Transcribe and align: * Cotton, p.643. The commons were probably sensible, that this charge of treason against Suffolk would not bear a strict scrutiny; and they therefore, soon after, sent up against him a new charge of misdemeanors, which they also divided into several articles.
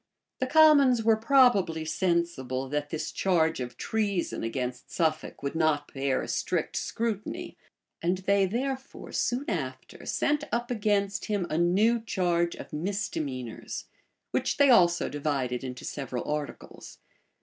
* 0.19 0.39
Cotton, 0.39 0.47
p.643. 0.47 0.47
The 0.47 0.53
commons 0.59 1.03
were 1.03 1.15
probably 1.15 1.85
sensible, 1.85 2.67
that 2.69 2.89
this 2.89 3.11
charge 3.11 3.59
of 3.59 3.77
treason 3.77 4.41
against 4.43 4.89
Suffolk 4.89 5.43
would 5.43 5.53
not 5.53 5.93
bear 5.93 6.23
a 6.23 6.27
strict 6.27 6.75
scrutiny; 6.75 7.55
and 8.01 8.17
they 8.17 8.47
therefore, 8.47 9.11
soon 9.11 9.47
after, 9.47 10.03
sent 10.07 10.43
up 10.51 10.71
against 10.71 11.25
him 11.25 11.45
a 11.51 11.57
new 11.59 12.01
charge 12.03 12.55
of 12.55 12.73
misdemeanors, 12.73 13.85
which 14.31 14.57
they 14.57 14.71
also 14.71 15.07
divided 15.07 15.63
into 15.63 15.85
several 15.85 16.23
articles. 16.27 16.97